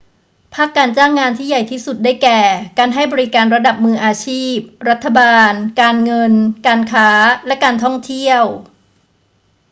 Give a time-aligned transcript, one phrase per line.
[0.53, 2.39] ภาคการจ้างงานที่ใหญ่ที่สุด ได้แก่
[2.79, 4.57] การให้บริการระดับมืออาชีพ
[4.89, 6.33] รัฐบาล การเงิน
[6.67, 7.09] การค้า
[7.47, 8.43] และการท่องเที่ยว